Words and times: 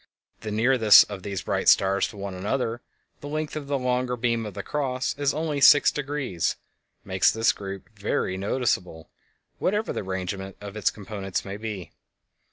The 0.39 0.49
nearness 0.49 1.03
of 1.03 1.21
these 1.21 1.43
bright 1.43 1.69
stars 1.69 2.07
to 2.07 2.17
one 2.17 2.33
another—the 2.33 3.27
length 3.27 3.55
of 3.55 3.67
the 3.67 3.77
longer 3.77 4.17
beam 4.17 4.47
of 4.47 4.55
the 4.55 4.63
"Cross" 4.63 5.13
is 5.19 5.31
only 5.31 5.59
sixdegrees—makes 5.61 7.31
this 7.31 7.51
group 7.51 7.87
very 7.99 8.35
noticeable, 8.35 9.11
whatever 9.59 9.93
the 9.93 10.01
arrangement 10.01 10.57
of 10.59 10.75
its 10.75 10.89
components 10.89 11.45
may 11.45 11.57
be. 11.57 11.91